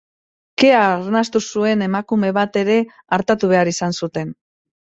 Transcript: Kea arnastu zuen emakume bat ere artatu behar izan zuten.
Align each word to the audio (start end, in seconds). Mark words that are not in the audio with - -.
Kea 0.61 0.79
arnastu 0.85 1.41
zuen 1.49 1.85
emakume 1.89 2.33
bat 2.39 2.59
ere 2.63 2.81
artatu 3.21 3.53
behar 3.55 3.73
izan 3.77 3.97
zuten. 4.05 4.37